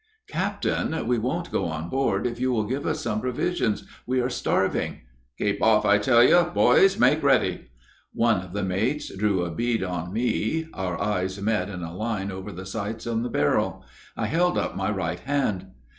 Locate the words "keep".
5.37-5.61